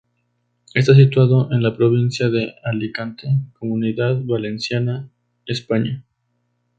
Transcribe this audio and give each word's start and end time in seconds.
Está 0.73 0.95
situado 0.95 1.51
en 1.51 1.61
la 1.61 1.77
provincia 1.77 2.29
de 2.31 2.55
Alicante, 2.63 3.27
Comunidad 3.59 4.19
Valenciana, 4.25 5.11
España. 5.45 6.03